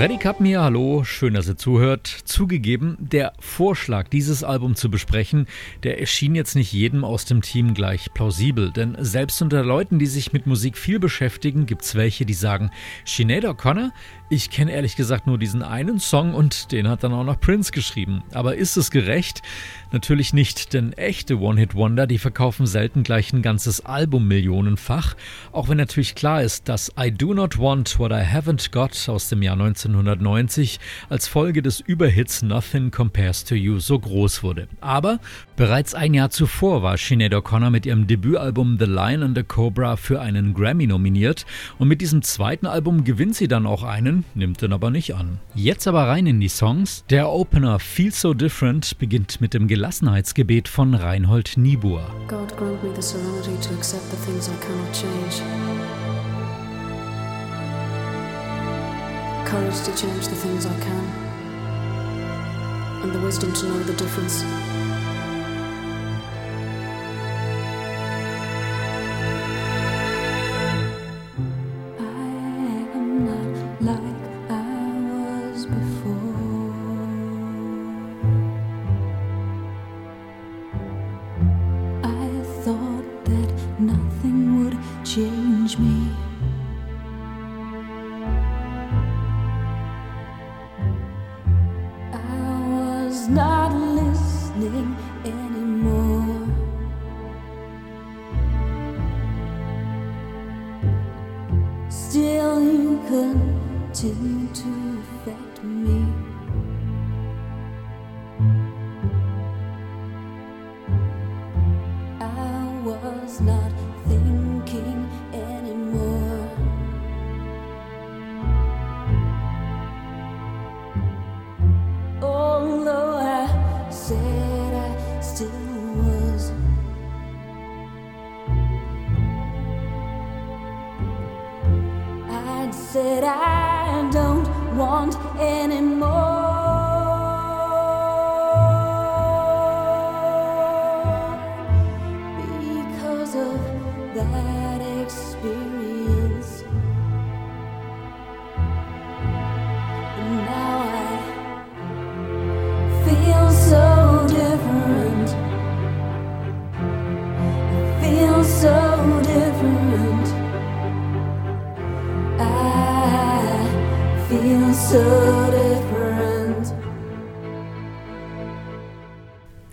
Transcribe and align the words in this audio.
Freddy 0.00 0.16
Kapmir, 0.16 0.62
hallo, 0.62 1.04
schön, 1.04 1.34
dass 1.34 1.46
ihr 1.46 1.58
zuhört. 1.58 2.06
Zugegeben, 2.06 2.96
der 2.98 3.34
Vorschlag, 3.38 4.08
dieses 4.08 4.42
Album 4.42 4.74
zu 4.74 4.90
besprechen, 4.90 5.46
der 5.82 6.00
erschien 6.00 6.34
jetzt 6.34 6.54
nicht 6.54 6.72
jedem 6.72 7.04
aus 7.04 7.26
dem 7.26 7.42
Team 7.42 7.74
gleich 7.74 8.10
plausibel. 8.14 8.70
Denn 8.70 8.96
selbst 8.98 9.42
unter 9.42 9.62
Leuten, 9.62 9.98
die 9.98 10.06
sich 10.06 10.32
mit 10.32 10.46
Musik 10.46 10.78
viel 10.78 11.00
beschäftigen, 11.00 11.66
gibt 11.66 11.82
es 11.82 11.96
welche, 11.96 12.24
die 12.24 12.32
sagen, 12.32 12.70
Sinead 13.04 13.44
O'Connor, 13.44 13.90
ich 14.30 14.48
kenne 14.48 14.72
ehrlich 14.72 14.96
gesagt 14.96 15.26
nur 15.26 15.36
diesen 15.36 15.62
einen 15.62 15.98
Song 15.98 16.32
und 16.32 16.72
den 16.72 16.88
hat 16.88 17.04
dann 17.04 17.12
auch 17.12 17.24
noch 17.24 17.38
Prince 17.38 17.70
geschrieben. 17.70 18.22
Aber 18.32 18.56
ist 18.56 18.78
es 18.78 18.90
gerecht? 18.90 19.42
Natürlich 19.92 20.32
nicht, 20.32 20.72
denn 20.72 20.92
echte 20.92 21.40
One-Hit-Wonder, 21.40 22.06
die 22.06 22.18
verkaufen 22.18 22.66
selten 22.66 23.02
gleich 23.02 23.32
ein 23.32 23.42
ganzes 23.42 23.84
Album 23.86 24.28
millionenfach. 24.28 25.16
Auch 25.52 25.68
wenn 25.68 25.78
natürlich 25.78 26.14
klar 26.14 26.42
ist, 26.42 26.68
dass 26.68 26.92
I 26.98 27.10
Do 27.10 27.34
Not 27.34 27.58
Want 27.58 27.98
What 27.98 28.12
I 28.12 28.24
Haven't 28.24 28.70
Got 28.70 29.08
aus 29.08 29.28
dem 29.28 29.42
Jahr 29.42 29.54
1990 29.54 30.80
als 31.08 31.28
Folge 31.28 31.62
des 31.62 31.80
Überhits 31.80 32.42
Nothing 32.42 32.90
Compares 32.90 33.44
to 33.44 33.54
You 33.54 33.78
so 33.78 33.98
groß 33.98 34.42
wurde. 34.42 34.68
Aber 34.80 35.18
bereits 35.56 35.94
ein 35.94 36.14
Jahr 36.14 36.30
zuvor 36.30 36.82
war 36.82 36.96
Sinead 36.96 37.34
O'Connor 37.34 37.70
mit 37.70 37.86
ihrem 37.86 38.06
Debütalbum 38.06 38.78
The 38.78 38.86
Lion 38.86 39.22
and 39.22 39.36
the 39.36 39.42
Cobra 39.42 39.96
für 39.96 40.20
einen 40.20 40.54
Grammy 40.54 40.86
nominiert 40.86 41.46
und 41.78 41.88
mit 41.88 42.00
diesem 42.00 42.22
zweiten 42.22 42.66
Album 42.66 43.04
gewinnt 43.04 43.36
sie 43.36 43.48
dann 43.48 43.66
auch 43.66 43.82
einen 43.82 44.24
nimmt 44.34 44.62
den 44.62 44.72
aber 44.72 44.90
nicht 44.90 45.14
an. 45.14 45.38
Jetzt 45.54 45.86
aber 45.86 46.08
rein 46.08 46.26
in 46.26 46.40
die 46.40 46.48
Songs. 46.48 47.04
Der 47.10 47.28
Opener 47.28 47.78
Feel 47.78 48.12
So 48.12 48.34
Different 48.34 48.98
beginnt 48.98 49.40
mit 49.40 49.54
dem 49.54 49.68
Gelassenheitsgebet 49.80 50.68
von 50.68 50.92
Reinhold 50.92 51.56
Niebuhr. 51.56 52.02
God 52.28 52.54
grant 52.58 52.84
me 52.84 52.92
the 52.94 53.00
serenity 53.00 53.56
to 53.66 53.72
accept 53.72 54.10
the 54.10 54.16
things 54.26 54.50
I 54.50 54.56
cannot 54.60 54.92
change. 54.92 55.40
Courage 59.46 59.80
to 59.84 59.92
change 59.96 60.28
the 60.28 60.36
things 60.36 60.66
I 60.66 60.78
can. 60.80 61.04
And 63.02 63.12
the 63.14 63.20
wisdom 63.20 63.54
to 63.54 63.68
know 63.68 63.82
the 63.84 63.94
difference. 63.94 64.44
change 85.10 85.76
me. 85.76 86.29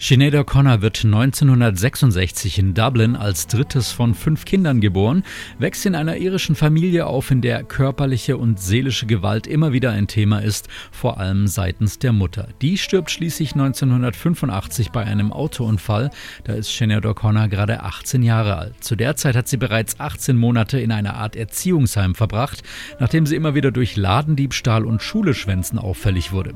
Sinead 0.07 0.35
O'Connor 0.35 0.81
wird 0.81 1.03
1966 1.03 2.59
in 2.59 2.73
Dublin 2.73 3.17
als 3.17 3.45
drittes 3.47 3.91
von 3.91 4.13
fünf 4.13 4.45
Kindern 4.45 4.79
geboren, 4.79 5.23
wächst 5.59 5.85
in 5.85 5.95
einer 5.95 6.15
irischen 6.15 6.55
Familie 6.55 7.07
auf, 7.07 7.29
in 7.29 7.41
der 7.41 7.63
körperliche 7.63 8.37
und 8.37 8.57
seelische 8.57 9.05
Gewalt 9.05 9.47
immer 9.47 9.73
wieder 9.73 9.91
ein 9.91 10.07
Thema 10.07 10.39
ist, 10.39 10.69
vor 10.93 11.19
allem 11.19 11.47
seitens 11.47 11.99
der 11.99 12.13
Mutter. 12.13 12.47
Die 12.61 12.77
stirbt 12.77 13.11
schließlich 13.11 13.51
1985 13.51 14.91
bei 14.91 15.03
einem 15.03 15.33
Autounfall. 15.33 16.09
Da 16.45 16.53
ist 16.53 16.73
Sinead 16.73 17.05
O'Connor 17.05 17.49
gerade 17.49 17.83
18 17.83 18.23
Jahre 18.23 18.55
alt. 18.55 18.81
Zu 18.81 18.95
der 18.95 19.17
Zeit 19.17 19.35
hat 19.35 19.49
sie 19.49 19.57
bereits 19.57 19.99
18 19.99 20.37
Monate 20.37 20.79
in 20.79 20.93
einer 20.93 21.15
Art 21.15 21.35
Erziehungsheim 21.35 22.15
verbracht, 22.15 22.63
nachdem 23.01 23.25
sie 23.25 23.35
immer 23.35 23.55
wieder 23.55 23.71
durch 23.71 23.97
Ladendiebstahl 23.97 24.85
und 24.85 25.01
Schuleschwänzen 25.01 25.77
auffällig 25.77 26.31
wurde. 26.31 26.53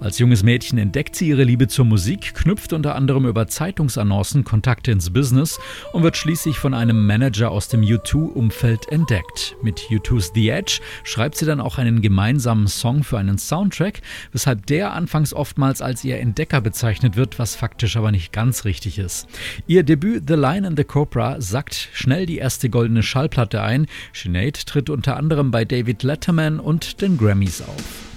Als 0.00 0.18
junges 0.18 0.42
Mädchen 0.42 0.76
entdeckt 0.76 1.16
sie 1.16 1.28
ihre 1.28 1.44
Liebe 1.44 1.66
zur 1.66 1.86
Musik, 1.86 2.34
knüpft 2.34 2.74
unter 2.74 2.89
unter 2.90 2.96
anderem 2.96 3.26
über 3.26 3.46
Zeitungsannoncen 3.46 4.42
Kontakte 4.42 4.90
ins 4.90 5.10
Business 5.10 5.60
und 5.92 6.02
wird 6.02 6.16
schließlich 6.16 6.58
von 6.58 6.74
einem 6.74 7.06
Manager 7.06 7.52
aus 7.52 7.68
dem 7.68 7.82
U2-Umfeld 7.82 8.90
entdeckt. 8.90 9.54
Mit 9.62 9.78
U2's 9.90 10.32
The 10.34 10.48
Edge 10.48 10.80
schreibt 11.04 11.36
sie 11.36 11.46
dann 11.46 11.60
auch 11.60 11.78
einen 11.78 12.02
gemeinsamen 12.02 12.66
Song 12.66 13.04
für 13.04 13.16
einen 13.16 13.38
Soundtrack, 13.38 14.00
weshalb 14.32 14.66
der 14.66 14.92
anfangs 14.92 15.32
oftmals 15.32 15.82
als 15.82 16.02
ihr 16.02 16.18
Entdecker 16.18 16.60
bezeichnet 16.60 17.14
wird, 17.14 17.38
was 17.38 17.54
faktisch 17.54 17.96
aber 17.96 18.10
nicht 18.10 18.32
ganz 18.32 18.64
richtig 18.64 18.98
ist. 18.98 19.28
Ihr 19.68 19.84
Debüt 19.84 20.24
The 20.26 20.34
Lion 20.34 20.64
and 20.64 20.76
the 20.76 20.82
Cobra 20.82 21.40
sackt 21.40 21.90
schnell 21.92 22.26
die 22.26 22.38
erste 22.38 22.70
goldene 22.70 23.04
Schallplatte 23.04 23.62
ein. 23.62 23.86
Sinead 24.12 24.66
tritt 24.66 24.90
unter 24.90 25.16
anderem 25.16 25.52
bei 25.52 25.64
David 25.64 26.02
Letterman 26.02 26.58
und 26.58 27.00
den 27.02 27.16
Grammys 27.16 27.62
auf. 27.62 28.09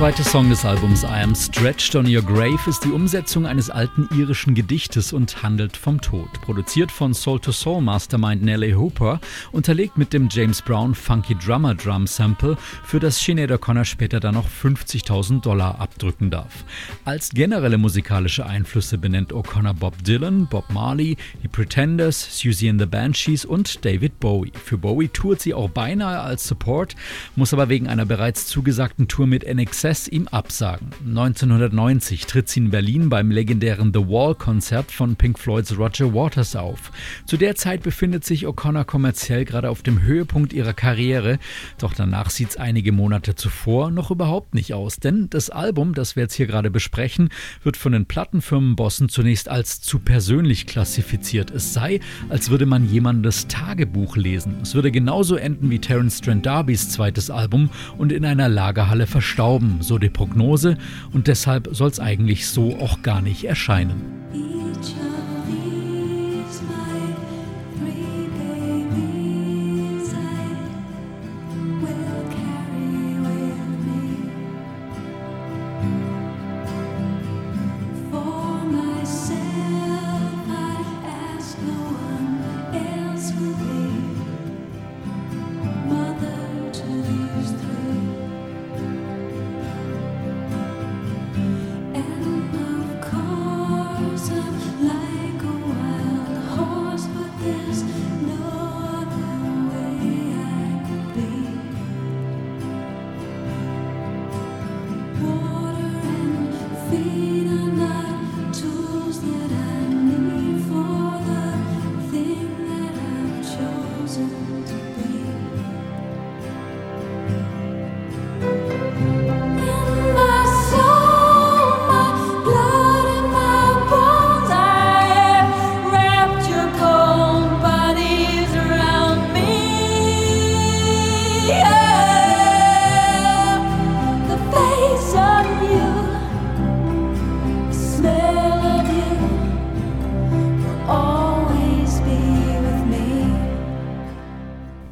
Zweite 0.00 0.24
Song 0.24 0.48
des 0.48 0.64
Albums 0.64 1.02
I 1.02 1.22
Am 1.22 1.34
Stretched 1.34 1.94
on 1.94 2.06
Your 2.06 2.22
Grave 2.22 2.58
ist 2.66 2.82
die 2.84 2.90
Umsetzung 2.90 3.44
eines 3.44 3.68
alten 3.68 4.08
irischen 4.18 4.54
Gedichtes 4.54 5.12
und 5.12 5.42
handelt 5.42 5.76
vom 5.76 6.00
Tod. 6.00 6.32
Produziert 6.40 6.90
von 6.90 7.12
Soul 7.12 7.38
to 7.38 7.52
Soul 7.52 7.82
Mastermind 7.82 8.42
Nelly 8.42 8.72
Hooper, 8.72 9.20
unterlegt 9.52 9.98
mit 9.98 10.14
dem 10.14 10.30
James 10.30 10.62
Brown 10.62 10.94
Funky 10.94 11.34
Drummer 11.34 11.74
Drum 11.74 12.06
Sample, 12.06 12.56
für 12.82 12.98
das 12.98 13.22
Sinead 13.22 13.50
O'Connor 13.50 13.84
später 13.84 14.20
dann 14.20 14.36
noch 14.36 14.48
50.000 14.48 15.42
Dollar 15.42 15.78
abdrücken 15.78 16.30
darf. 16.30 16.64
Als 17.04 17.28
generelle 17.28 17.76
musikalische 17.76 18.46
Einflüsse 18.46 18.96
benennt 18.96 19.34
O'Connor 19.34 19.74
Bob 19.74 20.02
Dylan, 20.02 20.46
Bob 20.46 20.70
Marley, 20.70 21.18
die 21.42 21.48
Pretenders, 21.48 22.38
Susie 22.38 22.70
and 22.70 22.80
the 22.80 22.86
Banshees 22.86 23.44
und 23.44 23.84
David 23.84 24.18
Bowie. 24.18 24.52
Für 24.64 24.78
Bowie 24.78 25.08
tourt 25.08 25.42
sie 25.42 25.52
auch 25.52 25.68
beinahe 25.68 26.20
als 26.20 26.48
Support, 26.48 26.96
muss 27.36 27.52
aber 27.52 27.68
wegen 27.68 27.86
einer 27.86 28.06
bereits 28.06 28.46
zugesagten 28.46 29.06
Tour 29.06 29.26
mit 29.26 29.44
NXS 29.46 29.89
ihm 29.90 30.28
absagen. 30.28 30.90
1990 31.04 32.26
tritt 32.26 32.48
sie 32.48 32.60
in 32.60 32.70
Berlin 32.70 33.08
beim 33.08 33.32
legendären 33.32 33.92
The 33.92 34.00
Wall-Konzert 34.00 34.92
von 34.92 35.16
Pink 35.16 35.36
Floyds 35.36 35.76
Roger 35.76 36.14
Waters 36.14 36.54
auf. 36.54 36.92
Zu 37.26 37.36
der 37.36 37.56
Zeit 37.56 37.82
befindet 37.82 38.24
sich 38.24 38.46
O'Connor 38.46 38.84
kommerziell 38.84 39.44
gerade 39.44 39.68
auf 39.68 39.82
dem 39.82 40.00
Höhepunkt 40.02 40.52
ihrer 40.52 40.74
Karriere, 40.74 41.40
doch 41.78 41.92
danach 41.92 42.30
sieht 42.30 42.50
es 42.50 42.56
einige 42.56 42.92
Monate 42.92 43.34
zuvor 43.34 43.90
noch 43.90 44.12
überhaupt 44.12 44.54
nicht 44.54 44.74
aus, 44.74 44.98
denn 44.98 45.28
das 45.28 45.50
Album, 45.50 45.94
das 45.94 46.14
wir 46.14 46.22
jetzt 46.22 46.34
hier 46.34 46.46
gerade 46.46 46.70
besprechen, 46.70 47.30
wird 47.64 47.76
von 47.76 47.90
den 47.90 48.06
Plattenfirmenbossen 48.06 49.08
zunächst 49.08 49.48
als 49.48 49.80
zu 49.80 49.98
persönlich 49.98 50.66
klassifiziert. 50.66 51.50
Es 51.50 51.74
sei, 51.74 51.98
als 52.28 52.50
würde 52.50 52.66
man 52.66 52.88
jemandes 52.88 53.48
Tagebuch 53.48 54.16
lesen. 54.16 54.58
Es 54.62 54.76
würde 54.76 54.92
genauso 54.92 55.34
enden 55.34 55.68
wie 55.68 55.80
Terence 55.80 56.20
Trent 56.20 56.46
D'Arbys 56.46 56.90
zweites 56.90 57.28
Album 57.30 57.70
und 57.98 58.12
in 58.12 58.24
einer 58.24 58.48
Lagerhalle 58.48 59.06
verstauben, 59.06 59.79
so 59.82 59.98
die 59.98 60.10
Prognose, 60.10 60.76
und 61.12 61.26
deshalb 61.26 61.68
soll 61.72 61.90
es 61.90 62.00
eigentlich 62.00 62.48
so 62.48 62.76
auch 62.78 63.02
gar 63.02 63.20
nicht 63.20 63.44
erscheinen. 63.44 64.20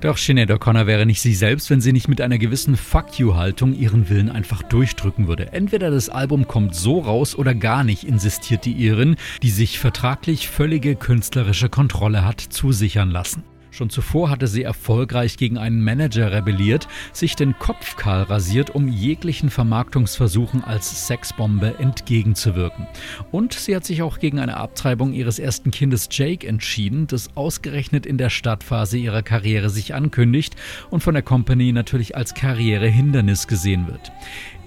Doch 0.00 0.17
Sinead 0.17 0.53
O'Connor 0.53 0.87
wäre 0.87 1.06
nicht 1.06 1.21
sie 1.21 1.35
selbst, 1.35 1.71
wenn 1.71 1.81
sie 1.81 1.93
nicht 1.93 2.06
mit 2.06 2.21
einer 2.21 2.39
gewissen 2.39 2.77
Fuck 2.77 3.19
you-Haltung 3.19 3.75
ihren 3.75 4.09
Willen 4.09 4.31
einfach 4.31 4.62
durchdrücken 4.62 5.27
würde. 5.27 5.53
Entweder 5.53 5.91
das 5.91 6.09
Album 6.09 6.47
kommt 6.47 6.77
so 6.77 7.00
raus 7.00 7.35
oder 7.35 7.53
gar 7.53 7.83
nicht, 7.83 8.05
insistiert 8.05 8.65
die 8.65 8.75
Irin, 8.75 9.17
die 9.43 9.50
sich 9.50 9.81
vertraglich 9.81 10.49
völlige 10.49 10.95
künstlerische 10.95 11.69
Kontrolle 11.69 12.25
hat 12.25 12.41
zusichern 12.41 13.11
lassen. 13.11 13.43
Schon 13.79 13.91
zuvor 13.91 14.29
hatte 14.29 14.49
sie 14.49 14.65
erfolgreich 14.65 15.37
gegen 15.37 15.57
einen 15.57 15.81
Manager 15.85 16.33
rebelliert, 16.33 16.89
sich 17.13 17.37
den 17.37 17.57
Kopf 17.61 17.95
kahl 17.95 18.25
rasiert, 18.25 18.71
um 18.71 18.89
jeglichen 18.89 19.51
Vermarktungsversuchen 19.51 20.65
als 20.65 21.07
Sexbombe 21.07 21.77
entgegenzuwirken. 21.79 22.89
Und 23.31 23.53
sie 23.53 23.77
hat 23.77 23.85
sich 23.85 24.03
auch 24.03 24.19
gegen 24.19 24.41
eine 24.41 24.57
Abtreibung 24.57 25.13
ihres 25.13 25.39
ersten 25.39 25.71
Kindes 25.71 26.09
Jake 26.11 26.45
entschieden, 26.45 27.07
das 27.07 27.37
ausgerechnet 27.37 28.05
in 28.05 28.19
der 28.19 28.31
Startphase 28.31 28.99
ihrer 28.99 29.23
Karriere 29.23 29.71
sich 29.71 29.95
ankündigt 29.95 30.57
und 30.91 31.05
von 31.05 31.15
der 31.15 31.23
Company 31.23 31.71
natürlich 31.71 32.17
als 32.17 32.35
Karrierehindernis 32.35 33.47
gesehen 33.47 33.87
wird. 33.87 34.11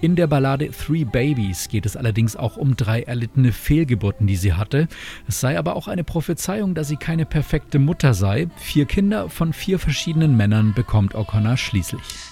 In 0.02 0.16
der 0.16 0.26
Ballade 0.26 0.72
Three 0.72 1.04
Babies 1.04 1.70
geht 1.70 1.86
es 1.86 1.96
allerdings 1.96 2.36
auch 2.36 2.58
um 2.58 2.76
drei 2.76 3.04
erlittene 3.04 3.52
Fehlgeburten, 3.52 4.26
die 4.26 4.36
sie 4.36 4.54
hatte. 4.54 4.88
Es 5.28 5.40
sei 5.40 5.60
aber 5.60 5.76
auch 5.76 5.88
eine 5.88 6.04
Prophezeiung, 6.04 6.74
dass 6.74 6.88
sie 6.88 6.98
keine 6.98 7.28
perfekte 7.28 7.78
Mutter 7.78 8.16
sei. 8.16 8.48
Vier 8.58 8.86
Kinder 8.86 9.30
von 9.30 9.54
vier 9.54 9.78
verschiedenen 9.78 10.36
Männern 10.36 10.74
bekommt 10.74 11.14
O'Connor 11.14 11.56
schließlich. 11.56 12.31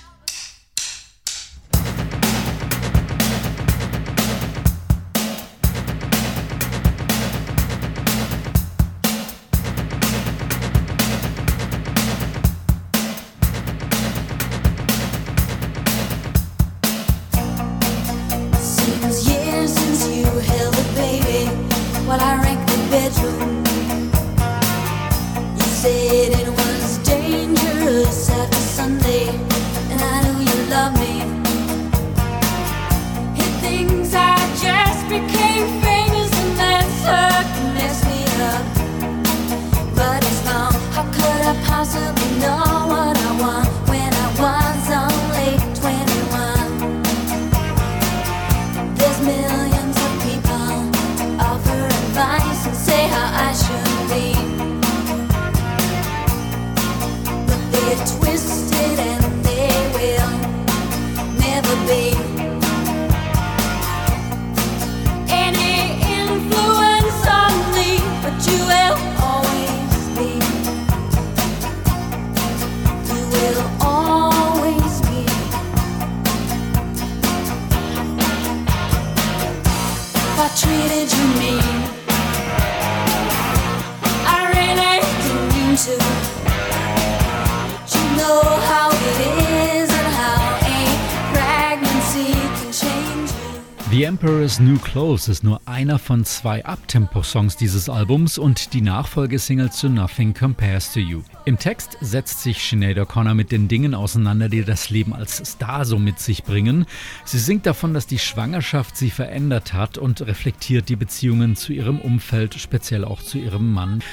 Emperor's 94.21 94.59
New 94.59 94.77
Clothes 94.79 95.29
ist 95.29 95.45
nur 95.45 95.61
einer 95.63 95.97
von 95.97 96.25
zwei 96.25 96.65
Uptempo-Songs 96.65 97.55
dieses 97.55 97.87
Albums 97.87 98.37
und 98.37 98.73
die 98.73 98.81
Nachfolgesingle 98.81 99.71
zu 99.71 99.87
Nothing 99.87 100.33
Compares 100.33 100.91
to 100.91 100.99
You. 100.99 101.21
Im 101.45 101.57
Text 101.57 101.97
setzt 102.01 102.43
sich 102.43 102.61
Sinead 102.61 102.97
O'Connor 102.97 103.33
mit 103.33 103.49
den 103.49 103.69
Dingen 103.69 103.95
auseinander, 103.95 104.49
die 104.49 104.65
das 104.65 104.89
Leben 104.89 105.13
als 105.13 105.37
Star 105.37 105.85
so 105.85 105.97
mit 105.97 106.19
sich 106.19 106.43
bringen. 106.43 106.85
Sie 107.23 107.39
singt 107.39 107.65
davon, 107.65 107.93
dass 107.93 108.07
die 108.07 108.19
Schwangerschaft 108.19 108.97
sie 108.97 109.09
verändert 109.09 109.71
hat 109.71 109.97
und 109.97 110.19
reflektiert 110.21 110.89
die 110.89 110.97
Beziehungen 110.97 111.55
zu 111.55 111.71
ihrem 111.71 112.01
Umfeld, 112.01 112.55
speziell 112.55 113.05
auch 113.05 113.21
zu 113.21 113.37
ihrem 113.37 113.71
Mann. 113.71 114.03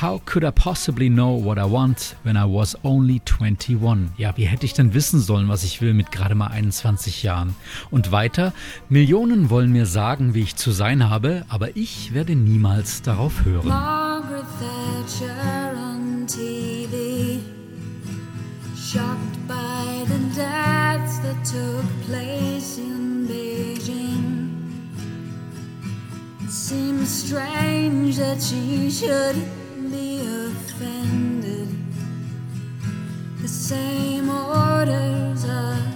How 0.00 0.20
could 0.24 0.42
I 0.44 0.50
possibly 0.50 1.08
know 1.08 1.30
what 1.30 1.56
I 1.56 1.64
want 1.64 2.16
when 2.24 2.36
I 2.36 2.44
was 2.46 2.76
only 2.82 3.20
21? 3.20 4.10
Ja, 4.16 4.36
wie 4.36 4.44
hätte 4.44 4.66
ich 4.66 4.72
denn 4.72 4.92
wissen 4.92 5.20
sollen, 5.20 5.48
was 5.48 5.62
ich 5.62 5.80
will 5.80 5.94
mit 5.94 6.10
gerade 6.10 6.34
mal 6.34 6.48
21 6.48 7.22
Jahren? 7.22 7.54
Und 7.92 8.10
weiter, 8.10 8.52
Millionen 8.88 9.50
wollen 9.50 9.70
mir 9.70 9.86
sagen, 9.86 10.34
wie 10.34 10.42
ich 10.42 10.56
zu 10.56 10.72
sein 10.72 11.08
habe, 11.08 11.44
aber 11.48 11.76
ich 11.76 12.12
werde 12.12 12.34
niemals 12.34 13.02
darauf 13.02 13.44
hören. 13.44 13.68
Margaret 13.68 14.44
Thatcher 14.58 15.74
on 15.76 16.26
TV, 16.26 17.38
shocked 18.76 19.46
by 19.46 20.04
the 20.08 20.18
deaths 20.34 21.20
that 21.20 21.36
took 21.44 21.84
place 22.08 22.78
in 22.78 23.28
Beijing. 23.28 24.50
It 26.42 26.50
seems 26.50 27.26
strange 27.26 28.16
that 28.16 28.42
she 28.42 28.90
should 28.90 29.36
be 30.04 30.20
offended. 30.20 31.68
The 33.40 33.48
same 33.48 34.28
orders 34.28 35.44
are 35.46 35.93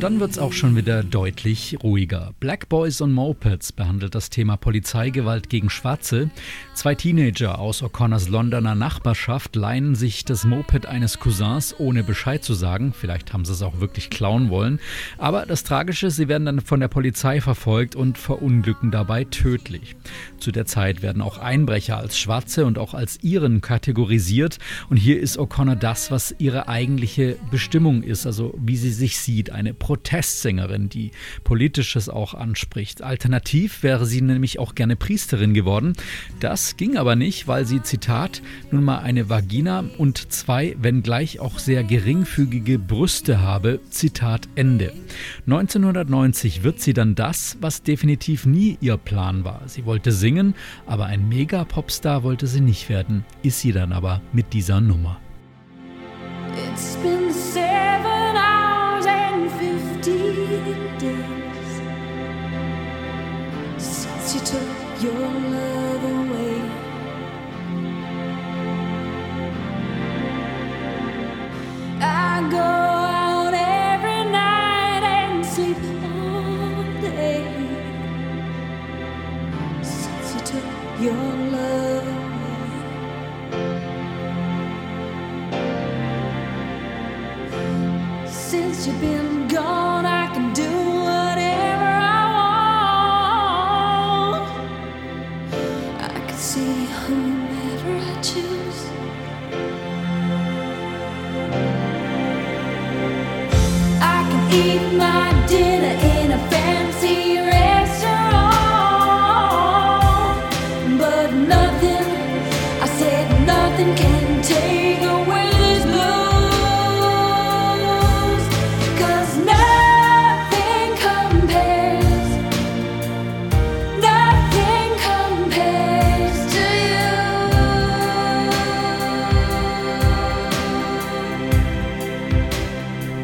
Und 0.00 0.04
dann 0.04 0.20
wird 0.20 0.30
es 0.30 0.38
auch 0.38 0.54
schon 0.54 0.76
wieder 0.76 1.04
deutlich 1.04 1.76
ruhiger. 1.82 2.32
Black 2.40 2.70
Boys 2.70 3.02
on 3.02 3.12
Mopeds 3.12 3.70
behandelt 3.70 4.14
das 4.14 4.30
Thema 4.30 4.56
Polizeigewalt 4.56 5.50
gegen 5.50 5.68
Schwarze. 5.68 6.30
Zwei 6.72 6.94
Teenager 6.94 7.58
aus 7.58 7.82
O'Connors 7.82 8.30
Londoner 8.30 8.74
Nachbarschaft 8.74 9.56
leihen 9.56 9.94
sich 9.94 10.24
das 10.24 10.44
Moped 10.44 10.86
eines 10.86 11.18
Cousins, 11.18 11.74
ohne 11.76 12.02
Bescheid 12.02 12.42
zu 12.42 12.54
sagen. 12.54 12.94
Vielleicht 12.98 13.34
haben 13.34 13.44
sie 13.44 13.52
es 13.52 13.60
auch 13.60 13.80
wirklich 13.80 14.08
klauen 14.08 14.48
wollen. 14.48 14.80
Aber 15.18 15.44
das 15.44 15.64
Tragische, 15.64 16.10
sie 16.10 16.28
werden 16.28 16.46
dann 16.46 16.60
von 16.62 16.80
der 16.80 16.88
Polizei 16.88 17.42
verfolgt 17.42 17.94
und 17.94 18.16
verunglücken 18.16 18.90
dabei 18.90 19.24
tödlich. 19.24 19.96
Zu 20.38 20.50
der 20.50 20.64
Zeit 20.64 21.02
werden 21.02 21.20
auch 21.20 21.36
Einbrecher 21.36 21.98
als 21.98 22.18
Schwarze 22.18 22.64
und 22.64 22.78
auch 22.78 22.94
als 22.94 23.22
Iren 23.22 23.60
kategorisiert. 23.60 24.60
Und 24.88 24.96
hier 24.96 25.20
ist 25.20 25.38
O'Connor 25.38 25.74
das, 25.74 26.10
was 26.10 26.34
ihre 26.38 26.68
eigentliche 26.68 27.36
Bestimmung 27.50 28.02
ist, 28.02 28.24
also 28.24 28.54
wie 28.56 28.78
sie 28.78 28.92
sich 28.92 29.18
sieht. 29.18 29.50
Eine 29.50 29.74
Protestsängerin, 29.90 30.88
die 30.88 31.10
Politisches 31.42 32.08
auch 32.08 32.34
anspricht. 32.34 33.02
Alternativ 33.02 33.82
wäre 33.82 34.06
sie 34.06 34.20
nämlich 34.20 34.60
auch 34.60 34.76
gerne 34.76 34.94
Priesterin 34.94 35.52
geworden. 35.52 35.94
Das 36.38 36.76
ging 36.76 36.96
aber 36.96 37.16
nicht, 37.16 37.48
weil 37.48 37.66
sie, 37.66 37.82
Zitat, 37.82 38.40
nun 38.70 38.84
mal 38.84 39.00
eine 39.00 39.28
Vagina 39.28 39.82
und 39.98 40.30
zwei, 40.30 40.76
wenngleich 40.80 41.40
auch 41.40 41.58
sehr 41.58 41.82
geringfügige 41.82 42.78
Brüste 42.78 43.40
habe. 43.40 43.80
Zitat 43.90 44.48
Ende. 44.54 44.92
1990 45.46 46.62
wird 46.62 46.80
sie 46.80 46.92
dann 46.92 47.16
das, 47.16 47.56
was 47.60 47.82
definitiv 47.82 48.46
nie 48.46 48.78
ihr 48.80 48.96
Plan 48.96 49.42
war. 49.42 49.62
Sie 49.66 49.86
wollte 49.86 50.12
singen, 50.12 50.54
aber 50.86 51.06
ein 51.06 51.28
Mega-Popstar 51.28 52.22
wollte 52.22 52.46
sie 52.46 52.60
nicht 52.60 52.88
werden. 52.88 53.24
Ist 53.42 53.58
sie 53.58 53.72
dann 53.72 53.90
aber 53.90 54.22
mit 54.32 54.52
dieser 54.52 54.80
Nummer. 54.80 55.20
It's 56.68 56.94
been 57.02 57.29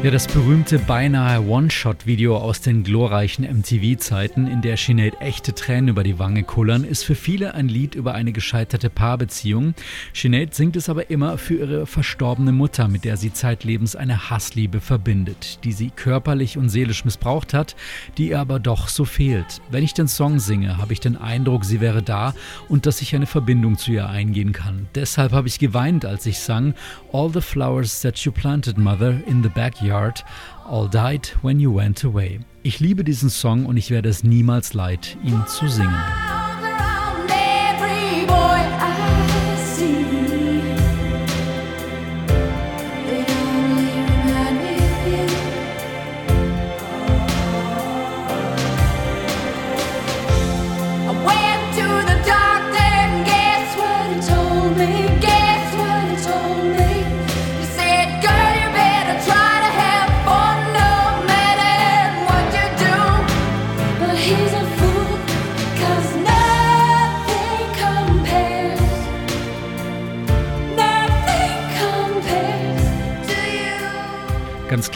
Ja, 0.07 0.11
das 0.11 0.27
berühmte 0.27 0.79
beinahe 0.79 1.45
One-Shot-Video 1.45 2.37
aus 2.37 2.61
den 2.61 2.83
glorreichen 2.83 3.43
MTV-Zeiten, 3.43 4.47
in 4.47 4.61
der 4.61 4.77
Sinead 4.77 5.19
echte 5.19 5.53
Tränen 5.53 5.89
über 5.89 6.03
die 6.03 6.17
Wange 6.17 6.43
kullern, 6.43 6.85
ist 6.85 7.03
für 7.03 7.13
viele 7.13 7.55
ein 7.55 7.67
Lied 7.67 7.93
über 7.93 8.13
eine 8.13 8.31
gescheiterte 8.31 8.89
Paarbeziehung. 8.89 9.73
Sinead 10.13 10.55
singt 10.55 10.77
es 10.77 10.87
aber 10.87 11.09
immer 11.09 11.37
für 11.37 11.55
ihre 11.55 11.85
verstorbene 11.85 12.53
Mutter, 12.53 12.87
mit 12.87 13.03
der 13.03 13.17
sie 13.17 13.33
zeitlebens 13.33 13.97
eine 13.97 14.29
Hassliebe 14.29 14.79
verbindet, 14.79 15.59
die 15.65 15.73
sie 15.73 15.89
körperlich 15.89 16.57
und 16.57 16.69
seelisch 16.69 17.03
missbraucht 17.03 17.53
hat, 17.53 17.75
die 18.17 18.29
ihr 18.29 18.39
aber 18.39 18.61
doch 18.61 18.87
so 18.87 19.03
fehlt. 19.03 19.59
Wenn 19.71 19.83
ich 19.83 19.93
den 19.93 20.07
Song 20.07 20.39
singe, 20.39 20.77
habe 20.77 20.93
ich 20.93 21.01
den 21.01 21.17
Eindruck, 21.17 21.65
sie 21.65 21.81
wäre 21.81 22.01
da 22.01 22.33
und 22.69 22.85
dass 22.85 23.01
ich 23.01 23.13
eine 23.13 23.25
Verbindung 23.25 23.77
zu 23.77 23.91
ihr 23.91 24.07
eingehen 24.07 24.53
kann. 24.53 24.87
Deshalb 24.95 25.33
habe 25.33 25.49
ich 25.49 25.59
geweint, 25.59 26.05
als 26.05 26.25
ich 26.25 26.39
sang 26.39 26.75
All 27.11 27.29
the 27.29 27.41
flowers 27.41 27.99
that 28.03 28.17
you 28.19 28.31
planted, 28.31 28.77
Mother, 28.77 29.19
in 29.27 29.43
the 29.43 29.49
backyard, 29.49 29.96
all 30.65 30.87
died 30.87 31.27
when 31.41 31.59
you 31.59 31.73
went 31.73 32.03
away. 32.03 32.39
Ich 32.63 32.79
liebe 32.79 33.03
diesen 33.03 33.29
Song 33.29 33.65
und 33.65 33.77
ich 33.77 33.89
werde 33.89 34.09
es 34.09 34.23
niemals 34.23 34.73
leid, 34.73 35.17
ihn 35.23 35.45
zu 35.47 35.67
singen. 35.67 36.36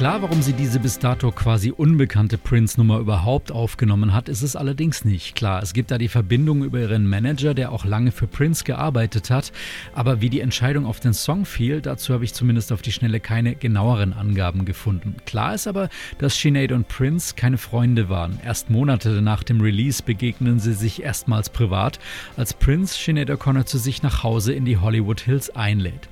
Klar, 0.02 0.24
warum 0.24 0.42
sie 0.42 0.54
diese 0.54 0.80
bis 0.80 0.98
dato 0.98 1.30
quasi 1.30 1.70
unbekannte 1.70 2.40
Prince-Nummer 2.40 2.98
überhaupt 2.98 3.52
aufgenommen 3.52 4.16
hat, 4.16 4.30
ist 4.30 4.42
es 4.42 4.56
allerdings 4.56 5.06
nicht. 5.06 5.36
Klar, 5.36 5.62
es 5.62 5.74
gibt 5.74 5.92
da 5.92 6.00
die 6.00 6.08
Verbindung 6.08 6.64
über 6.64 6.80
ihren 6.80 7.08
Manager, 7.08 7.54
der 7.54 7.72
auch 7.72 7.86
lange 7.86 8.12
für 8.12 8.26
Prince 8.26 8.64
gearbeitet 8.64 9.30
hat, 9.30 9.52
aber 9.94 10.20
wie 10.20 10.32
die 10.32 10.40
Entscheidung 10.40 10.88
auf 10.88 11.00
den 11.00 11.14
Song 11.14 11.46
fiel, 11.46 11.82
dazu 11.82 12.16
habe 12.16 12.24
ich 12.24 12.34
zumindest 12.34 12.72
auf 12.72 12.82
die 12.82 12.92
Schnelle 12.92 13.20
keine 13.20 13.54
genaueren 13.54 14.14
Angaben 14.14 14.66
gefunden. 14.66 15.18
Klar 15.28 15.54
ist 15.54 15.68
aber, 15.68 15.88
dass 16.18 16.36
Sinead 16.36 16.72
und 16.72 16.88
Prince 16.88 17.36
keine 17.36 17.60
Freunde 17.60 18.10
waren. 18.10 18.40
Erst 18.44 18.72
Monate 18.72 19.22
nach 19.22 19.44
dem 19.44 19.62
Release 19.62 20.02
begegnen 20.02 20.58
sie 20.60 20.74
sich 20.74 21.04
erstmals 21.04 21.52
privat, 21.52 22.00
als 22.38 22.56
Prince 22.56 22.98
Sinead 22.98 23.30
O'Connor 23.30 23.66
zu 23.66 23.78
sich 23.78 24.02
nach 24.02 24.24
Hause 24.24 24.52
in 24.54 24.66
die 24.66 24.78
Hollywood 24.78 25.22
Hills 25.22 25.52
einlädt. 25.52 26.10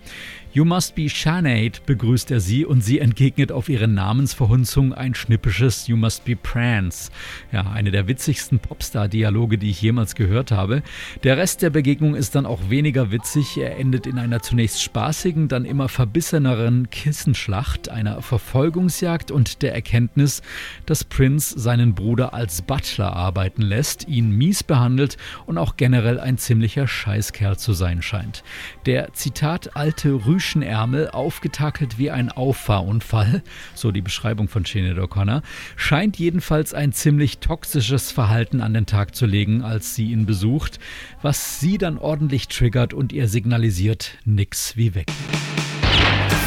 You 0.51 0.65
must 0.65 0.95
be 0.95 1.07
Sinead, 1.09 1.85
begrüßt 1.85 2.31
er 2.31 2.39
sie 2.39 2.65
und 2.65 2.81
sie 2.83 2.97
entgegnet 2.97 3.51
auf 3.51 3.69
ihre 3.69 3.87
Namensverhunzung 3.87 4.95
ein 4.95 5.13
schnippisches 5.13 5.85
You 5.85 5.95
must 5.95 6.25
be 6.25 6.35
Prance. 6.35 7.11
Ja, 7.51 7.69
eine 7.69 7.91
der 7.91 8.07
witzigsten 8.07 8.57
Popstar-Dialoge, 8.57 9.59
die 9.59 9.69
ich 9.69 9.79
jemals 9.79 10.15
gehört 10.15 10.51
habe. 10.51 10.81
Der 11.23 11.37
Rest 11.37 11.61
der 11.61 11.69
Begegnung 11.69 12.15
ist 12.15 12.33
dann 12.33 12.47
auch 12.47 12.67
weniger 12.67 13.11
witzig. 13.11 13.57
Er 13.57 13.77
endet 13.77 14.07
in 14.07 14.17
einer 14.17 14.41
zunächst 14.41 14.81
spaßigen, 14.81 15.49
dann 15.49 15.65
immer 15.65 15.87
verbisseneren 15.87 16.89
Kissenschlacht, 16.89 17.89
einer 17.89 18.23
Verfolgungsjagd 18.23 19.29
und 19.29 19.61
der 19.61 19.75
Erkenntnis, 19.75 20.41
dass 20.87 21.03
Prince 21.03 21.59
seinen 21.59 21.93
Bruder 21.93 22.33
als 22.33 22.63
Butler 22.63 23.15
arbeiten 23.15 23.61
lässt, 23.61 24.07
ihn 24.07 24.31
mies 24.31 24.63
behandelt 24.63 25.17
und 25.45 25.59
auch 25.59 25.77
generell 25.77 26.19
ein 26.19 26.39
ziemlicher 26.39 26.87
Scheißkerl 26.87 27.59
zu 27.59 27.73
sein 27.73 28.01
scheint. 28.01 28.43
Der 28.87 29.13
Zitat 29.13 29.75
alte 29.75 30.25
Rüsch 30.25 30.38
Rüschenärmel, 30.39 31.09
aufgetakelt 31.09 31.97
wie 31.97 32.11
ein 32.11 32.31
Auffahrunfall, 32.31 33.43
so 33.75 33.91
die 33.91 34.01
Beschreibung 34.01 34.47
von 34.47 34.63
Sinead 34.63 34.97
O'Connor, 34.97 35.41
scheint 35.75 36.17
jedenfalls 36.17 36.73
ein 36.73 36.93
ziemlich 36.93 37.39
toxisches 37.39 38.13
Verhalten 38.13 38.61
an 38.61 38.73
den 38.73 38.85
Tag 38.85 39.15
zu 39.15 39.25
legen, 39.25 39.63
als 39.63 39.95
sie 39.95 40.11
ihn 40.11 40.25
besucht, 40.25 40.79
was 41.21 41.59
sie 41.59 41.77
dann 41.77 41.97
ordentlich 41.97 42.47
triggert 42.47 42.93
und 42.93 43.11
ihr 43.11 43.27
signalisiert, 43.27 44.11
nix 44.23 44.77
wie 44.77 44.95
weg. 44.95 45.07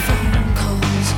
phone 0.07 0.55
calls 0.55 1.13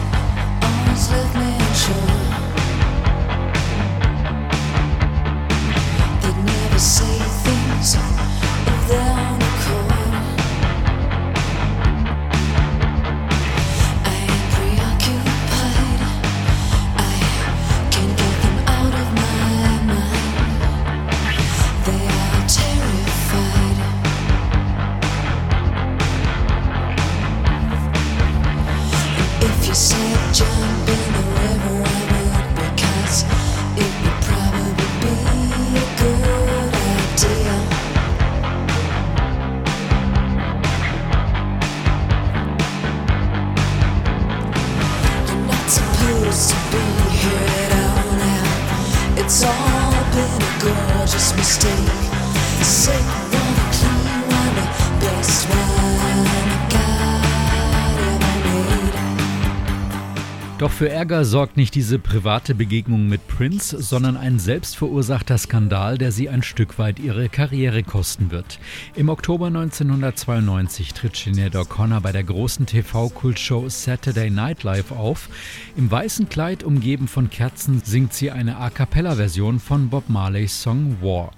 für 60.85 60.91
Ärger 60.91 61.25
sorgt 61.25 61.57
nicht 61.57 61.75
diese 61.75 61.99
private 61.99 62.55
Begegnung 62.55 63.09
mit 63.09 63.27
Prince, 63.27 63.81
sondern 63.83 64.19
ein 64.19 64.39
selbstverursachter 64.39 65.39
Skandal, 65.39 65.97
der 65.97 66.13
sie 66.13 66.29
ein 66.29 66.43
Stück 66.43 66.79
weit 66.79 66.99
ihre 66.99 67.31
Karriere 67.31 67.83
kosten 67.83 68.31
wird. 68.31 68.59
Im 68.95 69.09
Oktober 69.09 69.47
1992 69.47 70.93
tritt 70.93 71.17
Sinead 71.17 71.57
O'Connor 71.57 72.01
bei 72.01 72.13
der 72.13 72.25
großen 72.25 72.67
TV-Kultshow 72.67 73.71
Saturday 73.71 74.29
Night 74.29 74.63
Live 74.63 74.93
auf. 74.93 75.31
Im 75.75 75.91
weißen 75.91 76.29
Kleid, 76.29 76.63
umgeben 76.63 77.09
von 77.09 77.31
Kerzen, 77.31 77.81
singt 77.83 78.13
sie 78.13 78.31
eine 78.31 78.59
A-Cappella-Version 78.59 79.61
von 79.61 79.89
Bob 79.89 80.11
Marleys 80.11 80.61
Song 80.61 80.99
War. 81.01 81.31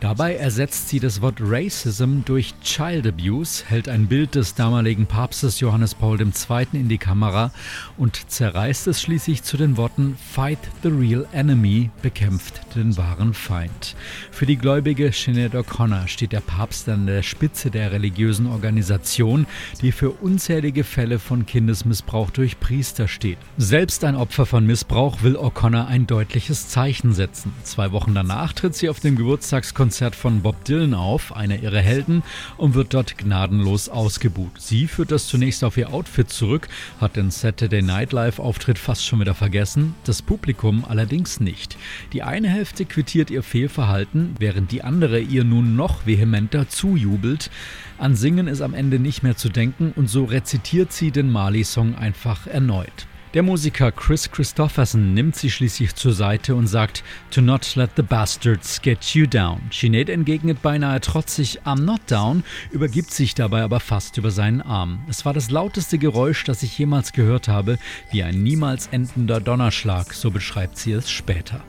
Dabei 0.00 0.36
ersetzt 0.36 0.88
sie 0.88 1.00
das 1.00 1.22
Wort 1.22 1.38
Racism 1.40 2.20
durch 2.24 2.54
Child 2.62 3.08
Abuse, 3.08 3.64
hält 3.66 3.88
ein 3.88 4.06
Bild 4.06 4.36
des 4.36 4.54
damaligen 4.54 5.06
Papstes 5.06 5.58
Johannes 5.58 5.96
Paul 5.96 6.20
II. 6.20 6.66
in 6.72 6.88
die 6.88 6.98
Kamera 6.98 7.50
und 7.96 8.30
zerreißt 8.30 8.86
es 8.86 9.02
schließlich 9.02 9.42
zu 9.42 9.56
den 9.56 9.76
Worten 9.76 10.16
Fight 10.32 10.60
the 10.84 10.88
real 10.88 11.26
enemy, 11.32 11.90
bekämpft 12.00 12.76
den 12.76 12.96
wahren 12.96 13.34
Feind. 13.34 13.96
Für 14.30 14.46
die 14.46 14.56
gläubige 14.56 15.10
Sinead 15.10 15.56
O'Connor 15.56 16.06
steht 16.06 16.30
der 16.30 16.42
Papst 16.42 16.88
an 16.88 17.06
der 17.06 17.24
Spitze 17.24 17.72
der 17.72 17.90
religiösen 17.90 18.46
Organisation, 18.46 19.48
die 19.82 19.90
für 19.90 20.10
unzählige 20.10 20.84
Fälle 20.84 21.18
von 21.18 21.44
Kindesmissbrauch 21.44 22.30
durch 22.30 22.60
Priester 22.60 23.08
steht. 23.08 23.38
Selbst 23.56 24.04
ein 24.04 24.14
Opfer 24.14 24.46
von 24.46 24.64
Missbrauch 24.64 25.24
will 25.24 25.36
O'Connor 25.36 25.88
ein 25.88 26.06
deutliches 26.06 26.68
Zeichen 26.68 27.14
setzen. 27.14 27.52
Zwei 27.64 27.90
Wochen 27.90 28.14
danach 28.14 28.52
tritt 28.52 28.76
sie 28.76 28.88
auf 28.88 29.00
dem 29.00 29.16
Geburtstagskonzert 29.16 29.87
von 30.14 30.42
Bob 30.42 30.64
Dylan 30.64 30.94
auf, 30.94 31.34
einer 31.34 31.58
ihrer 31.58 31.80
Helden, 31.80 32.22
und 32.56 32.74
wird 32.74 32.94
dort 32.94 33.18
gnadenlos 33.18 33.88
ausgebuht. 33.88 34.52
Sie 34.58 34.86
führt 34.86 35.10
das 35.10 35.26
zunächst 35.26 35.64
auf 35.64 35.76
ihr 35.76 35.92
Outfit 35.92 36.30
zurück, 36.30 36.68
hat 37.00 37.16
den 37.16 37.30
Saturday 37.30 37.82
Night 37.82 38.12
Live 38.12 38.38
Auftritt 38.38 38.78
fast 38.78 39.06
schon 39.06 39.20
wieder 39.20 39.34
vergessen, 39.34 39.94
das 40.04 40.22
Publikum 40.22 40.84
allerdings 40.86 41.40
nicht. 41.40 41.76
Die 42.12 42.22
eine 42.22 42.48
Hälfte 42.48 42.84
quittiert 42.84 43.30
ihr 43.30 43.42
Fehlverhalten, 43.42 44.34
während 44.38 44.72
die 44.72 44.82
andere 44.82 45.20
ihr 45.20 45.44
nun 45.44 45.76
noch 45.76 46.06
vehementer 46.06 46.68
zujubelt. 46.68 47.50
An 47.98 48.14
Singen 48.14 48.46
ist 48.46 48.60
am 48.60 48.74
Ende 48.74 48.98
nicht 48.98 49.22
mehr 49.22 49.36
zu 49.36 49.48
denken 49.48 49.92
und 49.96 50.08
so 50.08 50.24
rezitiert 50.24 50.92
sie 50.92 51.10
den 51.10 51.30
Marley-Song 51.32 51.94
einfach 51.94 52.46
erneut. 52.46 53.06
Der 53.34 53.42
Musiker 53.42 53.92
Chris 53.92 54.30
Christopherson 54.30 55.12
nimmt 55.12 55.36
sie 55.36 55.50
schließlich 55.50 55.94
zur 55.94 56.14
Seite 56.14 56.54
und 56.54 56.66
sagt, 56.66 57.04
To 57.30 57.42
not 57.42 57.76
let 57.76 57.90
the 57.96 58.02
bastards 58.02 58.80
get 58.80 59.14
you 59.14 59.26
down. 59.26 59.60
Sinead 59.70 60.08
entgegnet 60.08 60.62
beinahe 60.62 60.98
trotzig, 61.00 61.60
I'm 61.66 61.82
not 61.82 62.00
down, 62.06 62.42
übergibt 62.70 63.12
sich 63.12 63.34
dabei 63.34 63.62
aber 63.62 63.80
fast 63.80 64.16
über 64.16 64.30
seinen 64.30 64.62
Arm. 64.62 65.00
Es 65.10 65.26
war 65.26 65.34
das 65.34 65.50
lauteste 65.50 65.98
Geräusch, 65.98 66.44
das 66.44 66.62
ich 66.62 66.78
jemals 66.78 67.12
gehört 67.12 67.48
habe, 67.48 67.78
wie 68.10 68.22
ein 68.22 68.42
niemals 68.42 68.86
endender 68.92 69.40
Donnerschlag, 69.40 70.14
so 70.14 70.30
beschreibt 70.30 70.78
sie 70.78 70.92
es 70.92 71.10
später. 71.10 71.60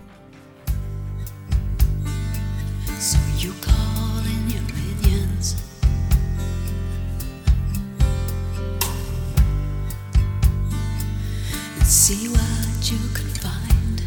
So 2.98 3.17
see 11.89 12.28
what 12.30 12.91
you 12.91 12.99
can 13.15 13.25
find. 13.41 14.04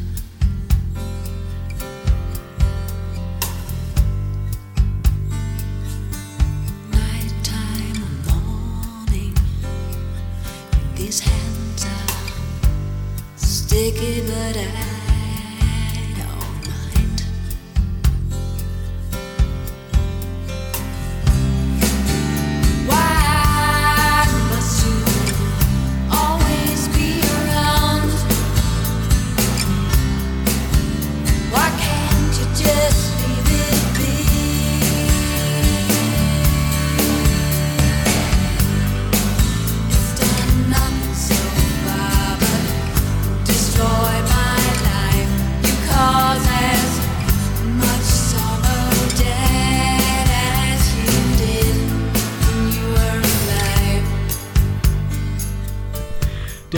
Nighttime 6.93 8.03
or 8.05 8.37
morning. 8.37 9.35
These 10.95 11.21
hands 11.21 11.85
are 11.85 13.37
sticky, 13.37 14.21
but 14.29 14.57
I 14.57 14.92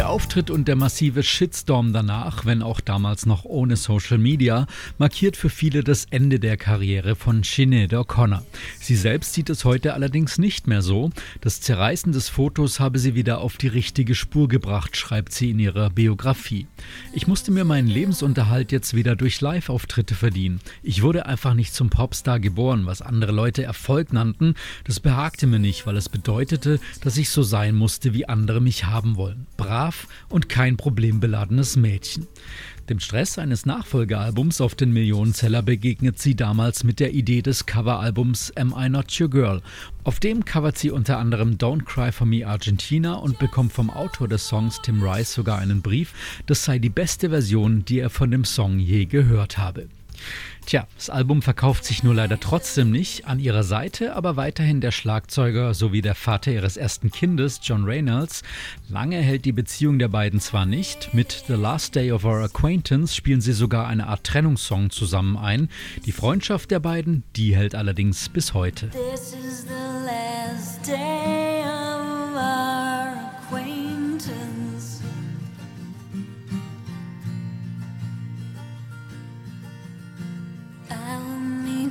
Auftritt 0.03 0.51
und 0.51 0.67
der 0.67 0.75
massive 0.75 1.23
Shitstorm 1.23 1.93
danach, 1.93 2.45
wenn 2.45 2.63
auch 2.63 2.81
damals 2.81 3.27
noch 3.27 3.45
ohne 3.45 3.77
Social 3.77 4.19
Media, 4.19 4.67
markiert 4.99 5.37
für 5.37 5.49
viele 5.49 5.85
das 5.85 6.07
Ende 6.11 6.41
der 6.41 6.57
Karriere 6.57 7.15
von 7.15 7.45
Sinead 7.45 7.95
O'Connor. 7.95 8.43
Sie 8.81 8.97
selbst 8.97 9.35
sieht 9.35 9.51
es 9.51 9.65
heute 9.65 9.95
allerdings 9.95 10.37
nicht 10.37 10.67
mehr 10.67 10.83
so. 10.83 11.11
Das 11.41 11.61
Zerreißen 11.61 12.13
des 12.13 12.29
Fotos 12.29 12.81
habe 12.81 12.99
sie 12.99 13.15
wieder 13.15 13.41
auf 13.41 13.57
die 13.57 13.69
richtige 13.69 14.17
Spur 14.17 14.49
gebracht, 14.49 14.97
schreibt 14.97 15.33
sie 15.33 15.51
in 15.51 15.61
ihrer 15.61 15.91
Biografie. 15.91 16.67
Ich 17.13 17.29
musste 17.29 17.53
mir 17.53 17.65
meinen 17.65 17.87
Lebensunterhalt 17.89 18.73
jetzt 18.73 18.95
wieder 18.95 19.15
durch 19.15 19.41
Live-Auftritte 19.41 20.17
verdienen. 20.17 20.61
Ich 20.83 21.03
wurde 21.03 21.27
einfach 21.27 21.55
nicht 21.55 21.73
zum 21.73 21.91
Popstar 21.91 22.41
geboren, 22.41 22.87
was 22.87 23.01
andere 23.01 23.31
Leute 23.31 23.63
Erfolg 23.63 24.13
nannten. 24.13 24.55
Das 24.85 24.99
behagte 24.99 25.47
mir 25.47 25.61
nicht, 25.61 25.87
weil 25.87 25.97
es 25.97 26.09
bedeutete, 26.09 26.81
dass 27.01 27.17
ich 27.17 27.31
so 27.31 27.45
sein 27.45 27.77
musste, 27.77 28.13
wie 28.13 28.29
andere 28.29 28.61
mich 28.61 28.87
haben 28.87 29.17
wollen. 29.17 29.47
Brav 29.85 30.09
und 30.31 30.49
kein 30.49 30.79
problembeladenes 30.79 31.77
Mädchen. 31.77 32.27
Dem 32.89 33.01
Stress 33.01 33.39
eines 33.39 33.67
Nachfolgealbums 33.67 34.63
auf 34.63 34.75
den 34.75 34.93
Millionenseller 34.93 35.61
begegnet 35.61 36.19
sie 36.19 36.35
damals 36.35 36.85
mit 36.85 37.01
der 37.01 37.13
Idee 37.13 37.43
des 37.43 37.67
Coveralbums 37.67 38.53
Am 38.57 38.75
I 38.77 38.89
Not 38.89 39.21
Your 39.21 39.29
Girl. 39.29 39.61
Auf 40.03 40.21
dem 40.21 40.47
covert 40.47 40.79
sie 40.79 40.91
unter 40.91 41.19
anderem 41.19 41.59
Don't 41.59 41.85
Cry 41.85 42.13
for 42.13 42.27
Me 42.27 42.47
Argentina 42.47 43.15
und 43.15 43.39
bekommt 43.39 43.75
vom 43.75 43.91
Autor 43.91 44.27
des 44.27 44.49
Songs 44.49 44.81
Tim 44.83 45.03
Rice 45.03 45.35
sogar 45.35 45.59
einen 45.59 45.83
Brief, 45.83 46.15
das 46.47 46.65
sei 46.65 46.79
die 46.79 46.89
beste 46.89 47.29
Version, 47.29 47.85
die 47.85 47.99
er 47.99 48.11
von 48.11 48.31
dem 48.31 48.47
Song 48.47 48.79
je 48.79 49.05
gehört 49.05 49.59
habe. 49.59 49.89
Tja, 50.67 50.87
das 50.97 51.11
Album 51.11 51.43
verkauft 51.43 51.85
sich 51.85 52.03
nur 52.03 52.15
leider 52.15 52.41
trotzdem 52.41 52.91
nicht. 52.91 53.27
An 53.27 53.39
ihrer 53.39 53.63
Seite 53.63 54.17
aber 54.17 54.37
weiterhin 54.37 54.81
der 54.81 54.93
Schlagzeuger 54.93 55.75
sowie 55.75 56.01
der 56.01 56.15
Vater 56.15 56.53
ihres 56.53 56.79
ersten 56.79 57.11
Kindes, 57.11 57.61
John 57.63 57.85
Reynolds. 57.85 58.43
Lange 58.89 59.19
hält 59.19 59.45
die 59.45 59.53
Beziehung 59.53 59.99
der 59.99 60.09
beiden 60.09 60.41
zwar 60.41 60.65
nicht. 60.65 61.13
Mit 61.13 61.45
The 61.49 61.55
Last 61.55 61.95
Day 61.95 62.13
of 62.13 62.25
Our 62.25 62.45
Acquaintance 62.45 63.15
spielen 63.15 63.43
sie 63.43 63.53
sogar 63.53 63.87
eine 63.89 64.07
Art 64.07 64.25
Trennungssong 64.25 64.89
zusammen 64.89 65.37
ein. 65.37 65.69
Die 66.07 66.13
Freundschaft 66.13 66.71
der 66.71 66.81
beiden, 66.81 67.25
die 67.37 67.55
hält 67.55 67.75
allerdings 67.75 68.31
bis 68.31 68.55
heute. 68.55 68.89
This 68.89 69.35
is 69.35 69.65
the 69.65 70.07
last 70.07 70.87
day 70.87 71.63
of 71.63 72.35
our 72.37 72.64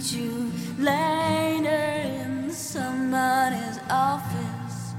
meet 0.03 0.13
you 0.13 0.51
later 0.79 1.69
in 1.69 2.51
somebody's 2.51 3.79
office. 3.89 4.93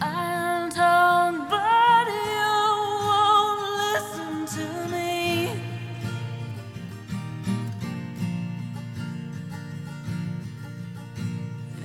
I'll 0.00 0.70
talk, 0.70 1.50
but 1.50 2.06
you 2.08 2.52
won't 3.08 3.62
listen 3.82 4.46
to 4.56 4.66
me. 4.92 5.50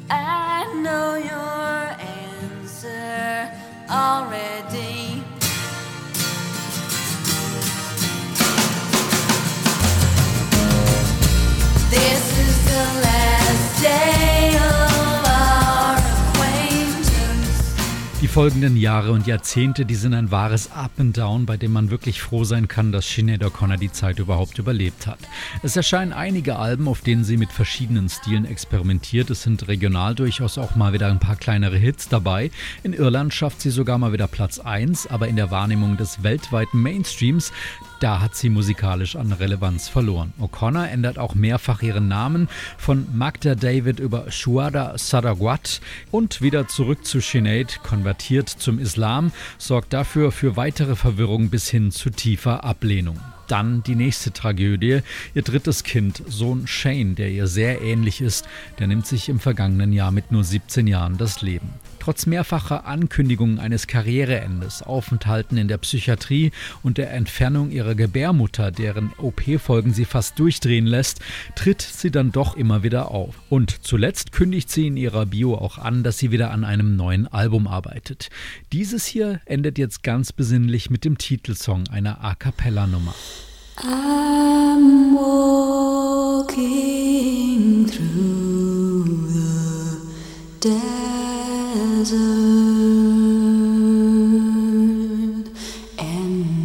I 0.10 0.66
know 0.84 1.16
your 1.16 1.37
folgenden 18.38 18.78
Jahre 18.78 19.14
und 19.14 19.26
Jahrzehnte, 19.26 19.84
die 19.84 19.96
sind 19.96 20.14
ein 20.14 20.30
wahres 20.30 20.72
Up 20.72 20.92
and 21.00 21.18
Down, 21.18 21.48
bei 21.48 21.58
dem 21.58 21.74
man 21.74 21.90
wirklich 21.90 22.22
froh 22.22 22.44
sein 22.44 22.68
kann, 22.68 22.92
dass 22.92 23.10
Sinead 23.10 23.44
O'Connor 23.44 23.78
die 23.78 23.92
Zeit 23.92 24.20
überhaupt 24.20 24.60
überlebt 24.60 25.08
hat. 25.08 25.18
Es 25.64 25.76
erscheinen 25.76 26.14
einige 26.14 26.58
Alben, 26.58 26.88
auf 26.88 27.02
denen 27.02 27.24
sie 27.24 27.36
mit 27.36 27.52
verschiedenen 27.52 28.10
Stilen 28.10 28.46
experimentiert. 28.46 29.32
Es 29.32 29.42
sind 29.42 29.68
regional 29.68 30.14
durchaus 30.14 30.60
auch 30.60 30.76
mal 30.76 30.94
wieder 30.94 31.08
ein 31.08 31.18
paar 31.18 31.36
kleinere 31.36 31.78
Hits 31.78 32.10
dabei. 32.10 32.52
In 32.84 32.94
Irland 32.94 33.34
schafft 33.34 33.60
sie 33.60 33.72
sogar 33.72 33.98
mal 33.98 34.14
wieder 34.14 34.28
Platz 34.28 34.60
1, 34.60 35.08
aber 35.08 35.28
in 35.28 35.36
der 35.36 35.50
Wahrnehmung 35.50 35.98
des 35.98 36.22
weltweiten 36.22 36.80
Mainstreams, 36.80 37.52
da 38.00 38.22
hat 38.22 38.36
sie 38.36 38.50
musikalisch 38.50 39.16
an 39.16 39.32
Relevanz 39.32 39.88
verloren. 39.88 40.34
O'Connor 40.40 40.88
ändert 40.88 41.18
auch 41.18 41.36
mehrfach 41.36 41.82
ihren 41.82 42.08
Namen 42.08 42.48
von 42.78 43.08
Magda 43.18 43.56
David 43.56 44.00
über 44.00 44.32
Shuada 44.32 44.98
Sadagwat 44.98 45.82
und 46.12 46.42
wieder 46.42 46.68
zurück 46.68 47.06
zu 47.06 47.20
Sinead, 47.20 47.82
konvertiert 47.84 48.50
zum 48.50 48.80
Islam, 48.80 49.32
sorgt 49.58 49.94
dafür 49.94 50.32
für 50.32 50.56
weitere 50.56 50.96
Verwirrung 50.96 51.50
bis 51.50 51.70
hin 51.70 51.92
zu 51.92 52.10
tiefer 52.10 52.64
Ablehnung. 52.64 53.20
Dann 53.48 53.82
die 53.84 53.96
nächste 53.96 54.32
Tragödie. 54.34 55.02
Ihr 55.34 55.42
drittes 55.42 55.84
Kind, 55.84 56.22
Sohn 56.28 56.68
Shane, 56.68 57.16
der 57.16 57.30
ihr 57.32 57.48
sehr 57.48 57.82
ähnlich 57.82 58.22
ist, 58.22 58.46
der 58.78 58.88
nimmt 58.88 59.08
sich 59.08 59.30
im 59.30 59.40
vergangenen 59.40 59.94
Jahr 59.94 60.12
mit 60.12 60.32
nur 60.32 60.44
17 60.44 60.86
Jahren 60.86 61.18
das 61.18 61.42
Leben. 61.42 61.70
Trotz 62.08 62.26
mehrfacher 62.26 62.86
Ankündigungen 62.86 63.60
eines 63.60 63.86
Karriereendes, 63.86 64.82
Aufenthalten 64.82 65.58
in 65.58 65.68
der 65.68 65.78
Psychiatrie 65.78 66.54
und 66.82 66.98
der 66.98 67.12
Entfernung 67.12 67.70
ihrer 67.70 67.96
Gebärmutter, 67.96 68.72
deren 68.72 69.12
OP-Folgen 69.18 69.94
sie 69.94 70.06
fast 70.06 70.40
durchdrehen 70.40 70.86
lässt, 70.86 71.20
tritt 71.56 71.82
sie 71.82 72.10
dann 72.10 72.32
doch 72.32 72.56
immer 72.56 72.82
wieder 72.82 73.12
auf. 73.12 73.36
Und 73.50 73.84
zuletzt 73.86 74.32
kündigt 74.32 74.72
sie 74.72 74.88
in 74.88 74.96
ihrer 74.96 75.26
Bio 75.26 75.56
auch 75.56 75.80
an, 75.80 76.04
dass 76.04 76.18
sie 76.18 76.32
wieder 76.32 76.52
an 76.52 76.64
einem 76.64 76.96
neuen 76.96 77.28
Album 77.28 77.68
arbeitet. 77.68 78.30
Dieses 78.72 79.06
hier 79.06 79.42
endet 79.44 79.78
jetzt 79.78 80.02
ganz 80.02 80.32
besinnlich 80.32 80.90
mit 80.90 81.04
dem 81.04 81.18
Titelsong 81.18 81.90
einer 81.90 82.24
A 82.24 82.36
cappella-Nummer. 82.36 83.14
I'm 83.84 85.14
walking 85.14 86.56
through 87.86 89.28
the 90.62 91.07
and 92.00 92.14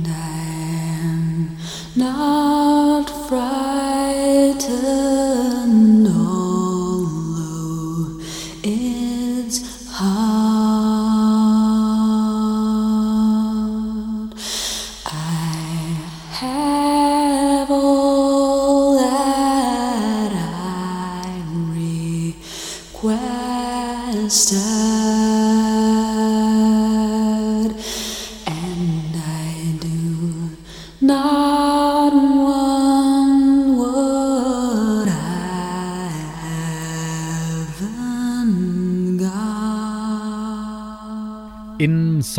I'm 0.06 1.56
not 1.96 3.08
frightened, 3.28 4.62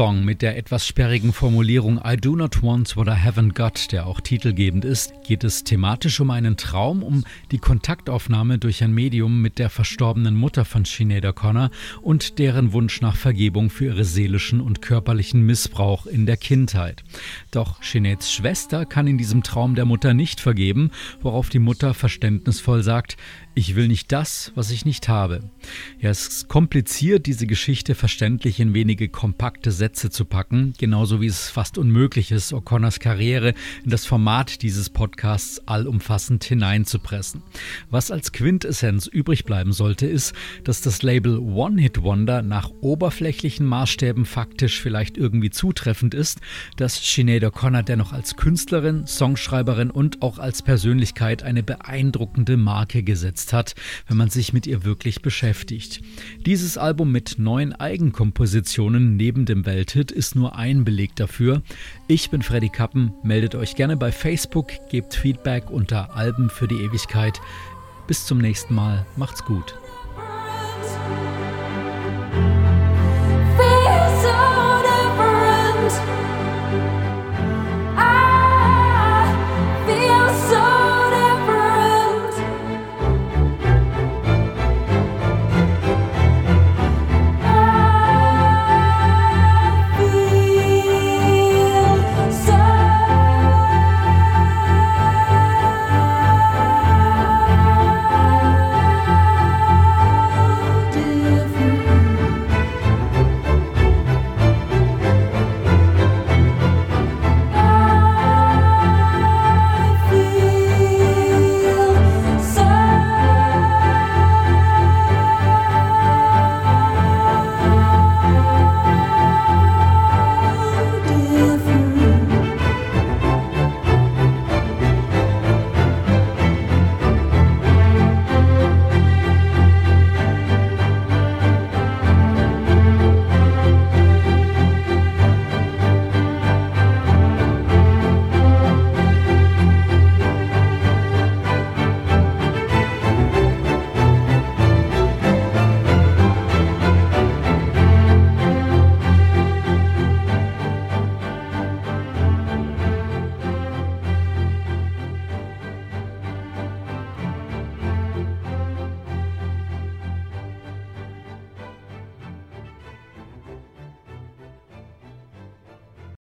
Song 0.04 0.26
mit 0.26 0.42
der 0.42 0.58
etwas 0.58 0.86
sperrigen 0.86 1.32
Formulierung 1.32 1.98
I 2.06 2.18
do 2.18 2.36
not 2.36 2.62
want 2.62 2.98
what 2.98 3.08
I 3.08 3.12
haven't 3.12 3.54
got, 3.54 3.94
der 3.94 4.06
auch 4.06 4.20
titelgebend 4.20 4.84
ist, 4.84 5.14
geht 5.26 5.46
es 5.46 5.64
thematisch 5.64 6.20
um 6.20 6.30
einen 6.30 6.58
Traum, 6.58 7.04
um 7.04 7.24
die 7.52 7.58
Kontaktaufnahme 7.58 8.58
durch 8.58 8.84
ein 8.84 8.94
Medium 8.94 9.42
mit 9.42 9.60
der 9.60 9.70
verstorbenen 9.70 10.36
Mutter 10.36 10.66
von 10.66 10.84
Sinead 10.84 11.24
O'Connor 11.24 11.72
und 12.02 12.38
deren 12.38 12.74
Wunsch 12.74 13.00
nach 13.00 13.16
Vergebung 13.16 13.70
für 13.70 13.86
ihre 13.86 14.04
seelischen 14.04 14.60
und 14.60 14.82
körperlichen 14.82 15.46
Missbrauch 15.46 16.06
in 16.06 16.26
der 16.26 16.36
Kindheit. 16.36 17.06
Doch 17.52 17.82
Sineads 17.82 18.34
Schwester 18.34 18.86
kann 18.86 19.08
in 19.08 19.18
diesem 19.18 19.42
Traum 19.42 19.74
der 19.74 19.86
Mutter 19.86 20.14
nicht 20.14 20.42
vergeben, 20.42 20.92
worauf 21.22 21.48
die 21.48 21.60
Mutter 21.60 21.94
verständnisvoll 21.94 22.84
sagt, 22.84 23.16
ich 23.56 23.76
will 23.76 23.88
nicht 23.88 24.12
das, 24.12 24.52
was 24.56 24.72
ich 24.72 24.84
nicht 24.84 25.08
habe. 25.10 25.44
Ja, 26.00 26.10
es 26.10 26.28
ist 26.28 26.48
kompliziert, 26.48 27.28
diese 27.28 27.46
Geschichte 27.46 27.94
verständlich 27.94 28.60
in 28.60 28.74
wenige 28.74 29.10
kompakte 29.10 29.72
Sätze 29.72 30.10
zu 30.10 30.26
packen, 30.26 30.74
genauso 30.80 31.22
wie 31.22 31.28
es 31.28 31.50
fast 31.50 31.78
unmöglich 31.78 32.32
ist, 32.32 32.52
O'Connors 32.52 33.00
Karriere 33.00 33.54
in 33.84 33.92
das 33.92 34.08
Format 34.08 34.64
dieses 34.64 34.90
Podcasts 34.90 35.68
allumfassend 35.68 36.44
hineinzupressen. 36.44 37.44
Was 37.92 38.10
als 38.10 38.32
Quintessenz 38.32 39.06
übrig 39.06 39.46
bleiben 39.46 39.72
sollte, 39.72 40.08
ist, 40.08 40.34
dass 40.64 40.82
das 40.82 41.04
Label 41.04 41.38
One 41.38 41.80
Hit 41.80 42.02
Wonder 42.02 42.42
nach 42.42 42.72
oberflächlichen 42.82 43.68
Maßstäben 43.68 44.26
faktisch 44.26 44.82
vielleicht 44.82 45.16
irgendwie 45.16 45.52
zutreffend 45.52 46.16
ist, 46.16 46.40
dass 46.78 47.14
Sinead 47.14 47.44
O'Connor 47.44 47.84
dennoch 47.84 48.14
als 48.14 48.36
Künstlerin, 48.36 49.06
Songschreiberin 49.06 49.92
und 49.92 50.24
auch 50.24 50.40
als 50.40 50.64
Persönlichkeit 50.64 51.44
eine 51.44 51.62
beeindruckende 51.62 52.58
Marke 52.58 53.04
gesetzt 53.04 53.43
umgesetzt 53.44 53.54
hat, 53.54 53.76
wenn 54.08 54.18
man 54.18 54.30
sich 54.30 54.54
mit 54.54 54.68
ihr 54.68 54.84
wirklich 54.84 55.22
beschäftigt. 55.22 56.02
Dieses 56.46 56.78
Album 56.78 57.12
mit 57.12 57.36
neun 57.38 57.74
Eigenkompositionen 57.74 59.16
neben 59.16 59.46
dem 59.46 59.66
Welthit 59.66 60.12
ist 60.12 60.36
nur 60.36 60.56
ein 60.56 60.84
Beleg 60.84 61.16
dafür. 61.16 61.62
Ich 62.08 62.30
bin 62.30 62.42
Freddy 62.42 62.70
Kappen, 62.70 63.14
meldet 63.24 63.56
euch 63.56 63.76
gerne 63.76 63.98
bei 63.98 64.12
Facebook, 64.12 64.72
gebt 64.90 65.16
Feedback 65.16 65.70
unter 65.70 66.16
Alben 66.16 66.50
für 66.50 66.68
die 66.68 66.82
Ewigkeit. 66.84 67.40
Bis 68.08 68.26
zum 68.26 68.40
nächsten 68.40 68.76
Mal, 68.76 69.06
macht's 69.16 69.44
gut. 69.46 69.83